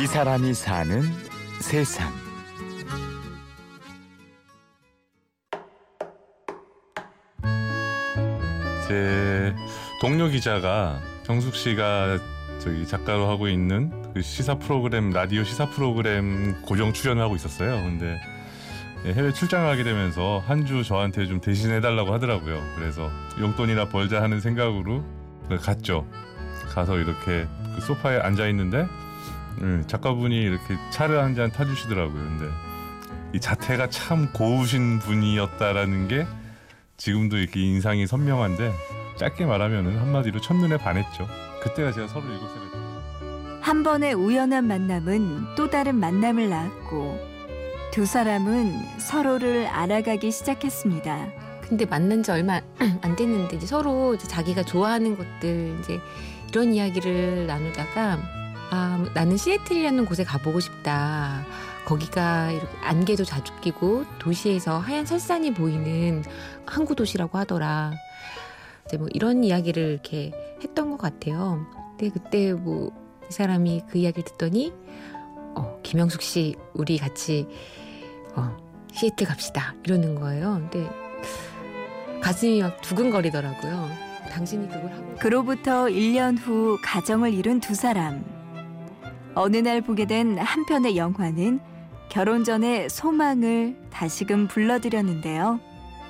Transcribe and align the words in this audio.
이 0.00 0.06
사람이 0.06 0.54
사는 0.54 1.02
세상. 1.60 2.12
제 8.86 9.54
동료 10.00 10.28
기자가 10.28 10.98
정숙 11.24 11.54
씨가 11.54 12.18
저기 12.60 12.86
작가로 12.86 13.28
하고 13.28 13.48
있는 13.48 13.92
그 14.14 14.22
시사 14.22 14.58
프로그램 14.58 15.10
라디오 15.10 15.44
시사 15.44 15.66
프로그램 15.70 16.60
고정 16.62 16.92
출연하고 16.92 17.36
있었어요. 17.36 17.76
근데 17.82 18.18
해외 19.04 19.32
출장을 19.32 19.68
하게 19.68 19.84
되면서 19.84 20.42
한 20.46 20.66
주 20.66 20.82
저한테 20.82 21.26
좀 21.26 21.40
대신해 21.40 21.80
달라고 21.80 22.12
하더라고요. 22.12 22.60
그래서 22.76 23.10
용돈이나 23.38 23.88
벌자 23.88 24.22
하는 24.22 24.40
생각으로 24.40 25.04
갔죠. 25.62 26.06
가서 26.74 26.98
이렇게 26.98 27.46
그 27.74 27.80
소파에 27.80 28.18
앉아 28.18 28.48
있는데 28.48 28.86
음, 29.62 29.84
작가분이 29.86 30.36
이렇게 30.36 30.76
차를 30.90 31.22
한 31.22 31.34
잔 31.34 31.50
타주시더라고요. 31.52 32.14
근데 32.14 32.44
이 33.32 33.40
자태가 33.40 33.90
참 33.90 34.32
고우신 34.32 35.00
분이었다라는 35.00 36.08
게 36.08 36.26
지금도 36.96 37.36
이렇게 37.36 37.60
인상이 37.60 38.06
선명한데 38.06 38.72
짧게 39.16 39.46
말하면 39.46 39.98
한마디로 39.98 40.40
첫눈에 40.40 40.78
반했죠. 40.78 41.28
그때가 41.62 41.92
제가 41.92 42.08
서른 42.08 42.30
일곱 42.30 42.48
살일 42.48 42.70
때. 42.70 42.78
한 43.60 43.82
번의 43.82 44.14
우연한 44.14 44.66
만남은 44.66 45.54
또 45.56 45.68
다른 45.68 45.96
만남을 45.96 46.48
낳았고 46.48 47.18
두 47.92 48.06
사람은 48.06 48.98
서로를 48.98 49.66
알아가기 49.66 50.30
시작했습니다. 50.30 51.26
근데 51.68 51.84
만난 51.84 52.22
지 52.22 52.30
얼마 52.30 52.60
안 53.02 53.14
됐는데 53.16 53.56
이제 53.56 53.66
서로 53.66 54.14
이제 54.14 54.26
자기가 54.26 54.62
좋아하는 54.62 55.16
것들 55.18 55.76
이제 55.80 56.00
이런 56.48 56.72
이야기를 56.72 57.46
나누다가 57.46 58.18
아 58.70 59.04
나는 59.14 59.36
시애틀이라는 59.36 60.04
곳에 60.06 60.24
가보고 60.24 60.60
싶다. 60.60 61.44
거기가 61.84 62.52
이렇게 62.52 62.68
안개도 62.82 63.24
자주 63.24 63.58
끼고 63.60 64.04
도시에서 64.18 64.78
하얀 64.78 65.06
설산이 65.06 65.54
보이는 65.54 66.22
항구 66.66 66.94
도시라고 66.94 67.38
하더라. 67.38 67.92
이제 68.86 68.98
뭐 68.98 69.08
이런 69.12 69.42
이야기를 69.42 69.82
이렇게 69.82 70.32
했던 70.62 70.90
것 70.90 70.98
같아요. 70.98 71.66
근데 71.96 72.10
그때 72.10 72.52
뭐 72.52 73.08
이 73.28 73.32
사람이 73.32 73.82
그 73.88 73.98
이야기를 73.98 74.24
듣더니 74.24 74.72
어 75.54 75.80
김영숙 75.82 76.22
씨 76.22 76.56
우리 76.72 76.98
같이 76.98 77.46
어 78.34 78.56
시애틀 78.92 79.26
갑시다 79.26 79.74
이러는 79.84 80.14
거예요. 80.14 80.66
근데 80.70 80.90
가슴이 82.22 82.62
막 82.62 82.80
두근거리더라고요. 82.80 83.90
당신이 84.30 84.68
그걸 84.68 84.92
하고 84.92 85.16
그로부터 85.18 85.84
1년 85.86 86.38
후 86.38 86.78
가정을 86.82 87.34
이룬 87.34 87.60
두 87.60 87.74
사람. 87.74 88.24
어느 89.38 89.56
날 89.58 89.80
보게 89.80 90.04
된 90.04 90.36
한 90.38 90.66
편의 90.66 90.96
영화는 90.96 91.60
결혼 92.08 92.42
전의 92.42 92.90
소망을 92.90 93.76
다시금 93.90 94.48
불러들였는데요. 94.48 95.60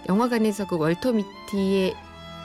영화관에서 0.08 0.66
그 0.66 0.78
월터 0.78 1.12
미티의 1.12 1.94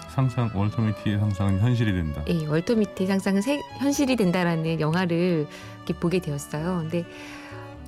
상상 0.10 0.52
월터미티의 0.54 1.20
상상은 1.20 1.60
현실이 1.60 1.94
된다. 1.94 2.24
예, 2.28 2.46
월터 2.46 2.76
미티의 2.76 3.08
상상은 3.08 3.42
세, 3.42 3.62
현실이 3.80 4.16
된다라는 4.18 4.80
영화를 4.82 5.48
이렇게 5.78 5.94
보게 6.00 6.20
되었어요. 6.20 6.80
근데 6.82 7.06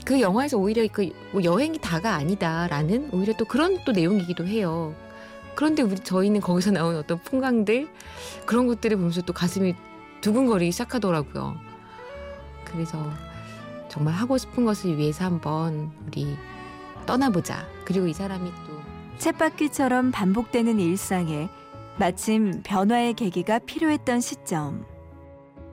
그 0.05 0.21
영화에서 0.21 0.57
오히려 0.57 0.87
그뭐 0.87 1.43
여행이 1.43 1.79
다가 1.79 2.15
아니다라는 2.15 3.09
오히려 3.11 3.33
또 3.37 3.43
그런 3.45 3.77
또 3.85 3.91
내용이기도 3.91 4.47
해요. 4.47 4.95
그런데 5.55 5.81
우리 5.83 5.95
저희는 5.95 6.41
거기서 6.41 6.71
나온 6.71 6.95
어떤 6.95 7.19
풍광들 7.19 7.87
그런 8.45 8.67
것들을 8.67 8.95
보면서 8.97 9.21
또 9.21 9.33
가슴이 9.33 9.75
두근거리기 10.21 10.71
시작하더라고요. 10.71 11.64
그래서 12.65 13.11
정말 13.87 14.13
하고 14.13 14.37
싶은 14.37 14.65
것을 14.65 14.97
위해서 14.97 15.25
한번 15.25 15.91
우리 16.07 16.35
떠나보자. 17.05 17.65
그리고 17.85 18.07
이 18.07 18.13
사람이 18.13 18.51
또 18.67 18.73
쳇바퀴처럼 19.19 20.11
반복되는 20.11 20.79
일상에 20.79 21.49
마침 21.97 22.61
변화의 22.63 23.13
계기가 23.13 23.59
필요했던 23.59 24.19
시점. 24.19 24.85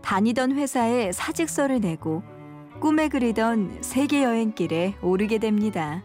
다니던 0.02 0.52
회사에 0.52 1.12
사직서를 1.12 1.80
내고 1.80 2.22
꿈에 2.80 3.08
그리던 3.08 3.78
세계 3.80 4.22
여행길에 4.22 4.96
오르게 5.02 5.38
됩니다. 5.38 6.02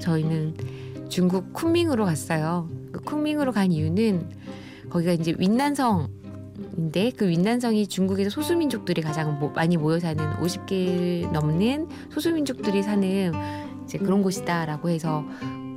저희는 0.00 0.75
중국 1.16 1.54
쿤밍으로 1.54 2.04
갔어요. 2.04 2.68
그 2.92 3.00
쿤밍으로 3.00 3.50
간 3.50 3.72
이유는 3.72 4.28
거기가 4.90 5.12
이제 5.12 5.34
윈난성인데 5.38 7.12
그 7.16 7.26
윈난성이 7.26 7.86
중국에서 7.86 8.28
소수민족들이 8.28 9.00
가장 9.00 9.38
모, 9.38 9.48
많이 9.48 9.78
모여 9.78 9.98
사는 9.98 10.22
50개 10.34 11.32
넘는 11.32 11.88
소수민족들이 12.10 12.82
사는 12.82 13.32
이제 13.84 13.96
그런 13.96 14.22
곳이다라고 14.22 14.90
해서 14.90 15.24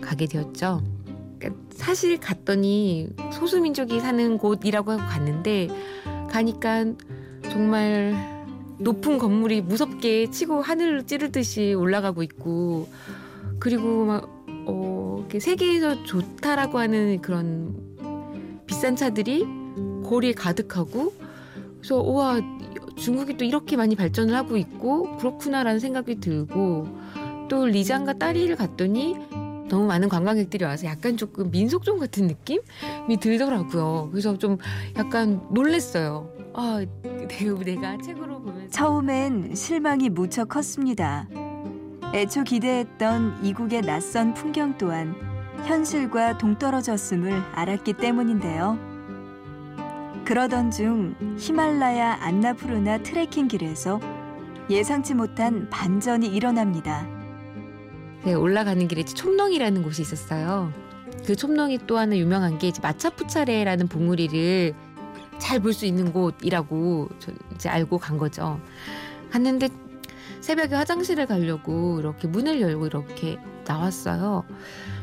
가게 0.01 0.25
되었죠. 0.25 0.83
그러니까 1.39 1.61
사실 1.71 2.19
갔더니 2.19 3.07
소수민족이 3.31 4.01
사는 4.01 4.37
곳이라고 4.37 4.91
하고 4.91 5.01
갔는데 5.03 5.69
가니까 6.29 6.83
정말 7.43 8.13
높은 8.77 9.17
건물이 9.17 9.61
무섭게 9.61 10.31
치고 10.31 10.61
하늘을 10.61 11.05
찌르듯이 11.05 11.75
올라가고 11.75 12.23
있고 12.23 12.89
그리고 13.57 14.03
막 14.03 14.39
어, 14.69 14.98
세계에서 15.39 16.03
좋다라고 16.03 16.79
하는 16.79 17.21
그런 17.21 17.75
비싼 18.65 18.95
차들이 18.95 19.45
거리에 20.03 20.33
가득하고 20.33 21.13
그래서 21.77 22.01
우와 22.01 22.41
중국이 22.95 23.37
또 23.37 23.45
이렇게 23.45 23.77
많이 23.77 23.95
발전을 23.95 24.35
하고 24.35 24.57
있고 24.57 25.17
그렇구나라는 25.17 25.79
생각이 25.79 26.19
들고 26.19 26.87
또 27.47 27.65
리장과 27.65 28.13
딸이를 28.13 28.55
갔더니 28.55 29.15
너무 29.69 29.85
많은 29.85 30.09
관광객들이 30.09 30.65
와서 30.65 30.87
약간 30.87 31.15
조금 31.15 31.51
민속촌 31.51 31.99
같은 31.99 32.27
느낌이 32.27 33.17
들더라고요. 33.19 34.09
그래서 34.11 34.37
좀 34.37 34.57
약간 34.97 35.41
놀랬어요. 35.51 36.29
아, 36.53 36.83
내가, 37.63 37.97
책으로 37.99 38.41
보면서 38.41 38.69
처음엔 38.69 39.55
실망이 39.55 40.09
무척 40.09 40.49
컸습니다. 40.49 41.27
애초 42.13 42.43
기대했던 42.43 43.39
이국의 43.43 43.81
낯선 43.83 44.33
풍경 44.33 44.77
또한 44.77 45.15
현실과 45.65 46.37
동떨어졌음을 46.37 47.31
알았기 47.53 47.93
때문인데요. 47.93 48.79
그러던 50.25 50.71
중 50.71 51.15
히말라야 51.37 52.17
안나푸르나 52.21 52.99
트레킹 52.99 53.47
길에서 53.47 53.99
예상치 54.69 55.13
못한 55.13 55.69
반전이 55.69 56.27
일어납니다. 56.27 57.05
네, 58.23 58.33
올라가는 58.33 58.87
길에 58.87 59.03
촌농이라는 59.03 59.83
곳이 59.83 60.01
있었어요. 60.01 60.71
그 61.25 61.35
촌농이 61.35 61.79
또 61.87 61.97
하나 61.97 62.17
유명한 62.17 62.57
게 62.57 62.71
마차푸차레라는 62.81 63.87
봉우리를 63.87 64.73
잘 65.37 65.59
볼 65.59 65.73
수 65.73 65.85
있는 65.85 66.11
곳이라고 66.11 67.09
저 67.19 67.31
이제 67.53 67.69
알고 67.69 67.97
간 67.97 68.17
거죠. 68.17 68.59
갔는데 69.31 69.69
새벽에 70.41 70.75
화장실을 70.75 71.25
가려고 71.25 71.99
이렇게 71.99 72.27
문을 72.27 72.61
열고 72.61 72.85
이렇게 72.87 73.37
나왔어요. 73.65 74.43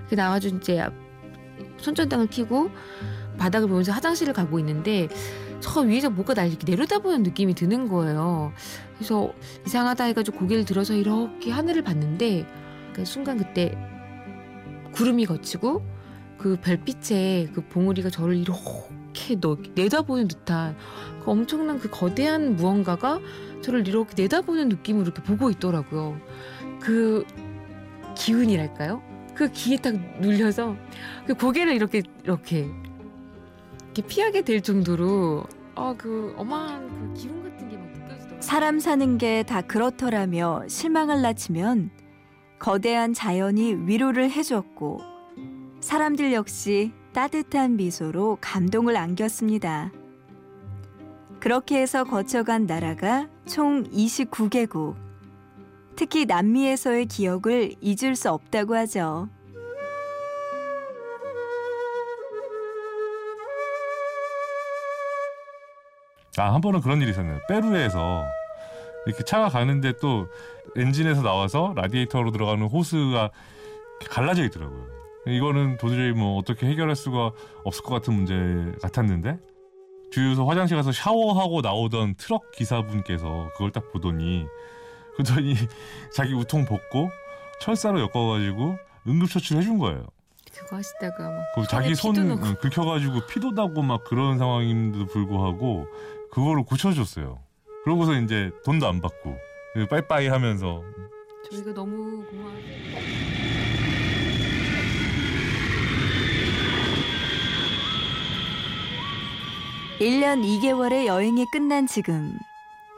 그 0.08 0.14
나와준 0.14 0.58
이제 0.58 0.86
손전등을 1.78 2.28
켜고 2.28 2.70
바닥을 3.38 3.68
보면서 3.68 3.92
화장실을 3.92 4.32
가고 4.32 4.58
있는데 4.58 5.08
저 5.60 5.80
위에서 5.80 6.10
뭐가 6.10 6.34
날 6.34 6.48
이렇게 6.48 6.70
내려다보는 6.70 7.22
느낌이 7.22 7.54
드는 7.54 7.88
거예요. 7.88 8.52
그래서 8.96 9.32
이상하다 9.66 10.04
해가지고 10.04 10.38
고개를 10.38 10.64
들어서 10.64 10.94
이렇게 10.94 11.50
하늘을 11.50 11.82
봤는데 11.82 12.46
그 12.94 13.04
순간 13.04 13.36
그때 13.36 13.76
구름이 14.92 15.26
걷히고 15.26 15.84
그 16.38 16.56
별빛에 16.60 17.50
그 17.54 17.62
봉우리가 17.62 18.10
저를 18.10 18.36
이렇게 18.36 18.60
너, 19.34 19.56
내다보는 19.74 20.28
듯한 20.28 20.76
그 21.24 21.30
엄청난 21.32 21.80
그 21.80 21.90
거대한 21.90 22.54
무언가가 22.54 23.20
저를 23.62 23.86
이렇게 23.88 24.14
내다보는 24.22 24.68
느낌으로 24.68 25.02
이렇게 25.04 25.22
보고 25.22 25.50
있더라고요. 25.50 26.20
그 26.80 27.26
기운이랄까요? 28.16 29.02
그 29.34 29.50
기에 29.50 29.76
딱 29.78 29.94
눌려서 30.20 30.76
그 31.26 31.34
고개를 31.34 31.74
이렇게 31.74 32.02
이렇게 32.24 32.70
이렇게 33.94 34.02
피하게 34.06 34.42
될 34.42 34.60
정도로 34.62 35.44
아그 35.74 36.34
어마한 36.38 36.88
그 36.88 37.20
기운 37.20 37.42
같은 37.42 37.68
게 37.68 37.76
막 37.76 37.86
느껴지더라고요. 37.92 38.40
사람 38.40 38.78
사는 38.78 39.18
게 39.18 39.42
다 39.42 39.60
그렇더라며 39.62 40.62
실망을 40.68 41.20
낳치면 41.22 41.90
거대한 42.58 43.12
자연이 43.12 43.74
위로를 43.74 44.30
해줬고 44.30 45.00
사람들 45.80 46.32
역시 46.32 46.92
따뜻한 47.16 47.76
미소로 47.76 48.36
감동을 48.42 48.94
안겼습니다. 48.94 49.90
그렇게 51.40 51.80
해서 51.80 52.04
거쳐간 52.04 52.66
나라가 52.66 53.26
총 53.46 53.84
29개국. 53.84 54.96
특히 55.96 56.26
남미에서의 56.26 57.06
기억을 57.06 57.74
잊을 57.80 58.16
수 58.16 58.30
없다고 58.30 58.76
하죠. 58.76 59.30
아, 66.36 66.52
한 66.52 66.60
번은 66.60 66.82
그런 66.82 67.00
일이 67.00 67.12
있었네요. 67.12 67.40
페루에서 67.48 68.26
이렇게 69.06 69.24
차가 69.24 69.48
가는데 69.48 69.94
또 70.02 70.28
엔진에서 70.76 71.22
나와서 71.22 71.72
라디에이터로 71.76 72.30
들어가는 72.30 72.66
호스가 72.66 73.30
갈라져 74.10 74.44
있더라고요. 74.44 75.05
이거는 75.26 75.76
도저히 75.78 76.12
뭐 76.12 76.36
어떻게 76.38 76.66
해결할 76.66 76.94
수가 76.94 77.32
없을 77.64 77.82
것 77.82 77.94
같은 77.94 78.14
문제 78.14 78.78
같았는데 78.80 79.38
주유소 80.10 80.48
화장실 80.48 80.76
가서 80.76 80.92
샤워하고 80.92 81.60
나오던 81.62 82.14
트럭 82.14 82.52
기사분께서 82.52 83.50
그걸 83.52 83.72
딱 83.72 83.90
보더니 83.92 84.46
그러더니 85.14 85.54
자기 86.12 86.32
우통 86.34 86.64
벗고 86.64 87.10
철사로 87.60 88.00
엮어가지고 88.00 88.78
응급처치를 89.08 89.62
해준 89.62 89.78
거예요. 89.78 90.06
그거 90.52 90.76
하시다가 90.76 91.30
막그 91.30 91.66
자기 91.68 91.94
손. 91.94 92.16
응, 92.16 92.56
긁혀가지고 92.60 93.26
피도 93.26 93.50
나고 93.52 93.82
막 93.82 94.04
그런 94.04 94.38
상황임에도 94.38 95.06
불구하고 95.06 95.86
그거를 96.30 96.62
고쳐줬어요. 96.64 97.40
그러고서 97.84 98.14
이제 98.18 98.50
돈도 98.64 98.86
안 98.86 99.00
받고 99.00 99.36
빠이빠이 99.90 100.28
하면서 100.28 100.82
저희가 101.50 101.74
너무 101.74 102.24
고마워요. 102.24 103.65
일년 109.98 110.42
2개월의 110.42 111.06
여행이 111.06 111.46
끝난 111.50 111.86
지금 111.86 112.38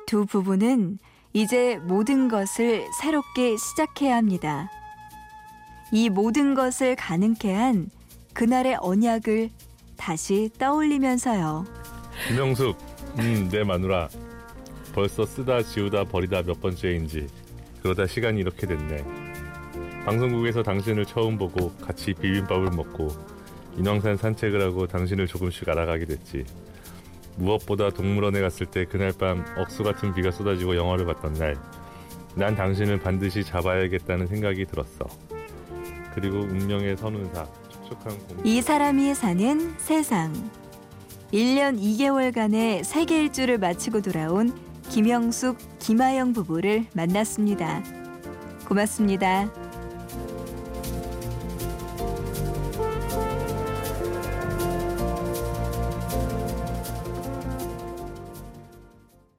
두 0.07 0.27
부부는 0.27 0.99
이제 1.33 1.79
모든 1.85 2.29
것을 2.29 2.87
새롭게 3.01 3.57
시작해야 3.57 4.17
합니다. 4.17 4.69
이 5.93 6.11
모든 6.11 6.55
것을 6.55 6.97
가능케 6.97 7.53
한 7.53 7.89
그날의 8.35 8.79
언약을 8.81 9.51
다시 9.97 10.51
떠올리면서요. 10.59 11.65
김영숙, 12.27 12.77
음, 13.19 13.49
내 13.49 13.63
마누라. 13.63 14.09
벌써 14.93 15.25
쓰다 15.25 15.63
지우다 15.63 16.05
버리다 16.05 16.43
몇 16.43 16.61
번째인지 16.61 17.29
그러다 17.83 18.07
시간이 18.07 18.41
이렇게 18.41 18.67
됐네. 18.67 19.05
방송국에서 20.05 20.63
당신을 20.65 21.07
처음 21.07 21.39
보고 21.39 21.73
같이 21.77 22.13
비빔밥을 22.15 22.71
먹고 22.71 23.09
인왕산 23.77 24.17
산책을 24.17 24.61
하고 24.63 24.87
당신을 24.87 25.27
조금씩 25.27 25.69
알아가게 25.69 26.07
됐지. 26.07 26.45
무엇보다 27.37 27.91
동물원에 27.91 28.41
갔을 28.41 28.67
때 28.67 28.85
그날 28.85 29.13
밤 29.13 29.45
억수 29.57 29.85
같은 29.85 30.13
비가 30.15 30.31
쏟아지고 30.31 30.77
영화를 30.77 31.07
봤던 31.07 31.35
날, 31.35 31.57
난 32.35 32.55
당신을 32.55 33.01
반드시 33.01 33.45
잡아야겠다는 33.45 34.27
생각이 34.27 34.65
들었어. 34.67 35.07
그리고 36.15 36.39
운명의 36.39 36.97
선운사, 36.97 37.47
촉촉한 37.71 38.19
공. 38.27 38.39
이 38.45 38.61
사람이 38.61 39.15
사는 39.15 39.75
세상. 39.79 40.33
1년 41.33 41.79
2개월간의 41.79 42.83
세계 42.85 43.23
일주를 43.23 43.59
마치고 43.59 44.01
돌아온 44.01 44.53
김영숙, 44.89 45.59
김아영 45.79 46.33
부부를 46.33 46.87
만났습니다. 46.95 47.83
고맙습니다. 48.67 49.68